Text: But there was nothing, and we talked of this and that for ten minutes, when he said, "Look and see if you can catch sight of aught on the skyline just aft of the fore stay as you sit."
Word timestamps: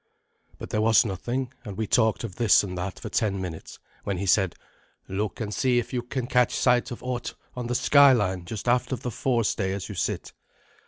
But 0.57 0.71
there 0.71 0.81
was 0.81 1.05
nothing, 1.05 1.53
and 1.63 1.77
we 1.77 1.85
talked 1.85 2.23
of 2.23 2.33
this 2.37 2.63
and 2.63 2.75
that 2.75 2.99
for 2.99 3.07
ten 3.09 3.39
minutes, 3.39 3.77
when 4.03 4.17
he 4.17 4.25
said, 4.25 4.55
"Look 5.07 5.39
and 5.39 5.53
see 5.53 5.77
if 5.77 5.93
you 5.93 6.01
can 6.01 6.25
catch 6.25 6.55
sight 6.55 6.89
of 6.89 7.03
aught 7.03 7.35
on 7.55 7.67
the 7.67 7.75
skyline 7.75 8.45
just 8.45 8.67
aft 8.67 8.91
of 8.91 9.03
the 9.03 9.11
fore 9.11 9.43
stay 9.43 9.73
as 9.73 9.89
you 9.89 9.93
sit." 9.93 10.33